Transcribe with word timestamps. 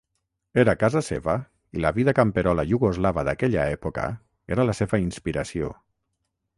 Era 0.61 0.73
casa 0.83 1.01
seva 1.07 1.35
i 1.79 1.83
la 1.83 1.91
vida 1.99 2.15
camperola 2.21 2.67
iugoslava 2.71 3.27
d'aquella 3.31 3.69
època 3.77 4.09
era 4.57 4.69
la 4.71 4.77
seva 4.83 5.05
inspiració. 5.09 5.75